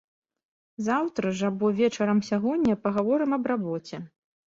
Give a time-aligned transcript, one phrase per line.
[0.85, 4.01] Заўтра ж або вечарам сягоння пагаворым аб рабоце.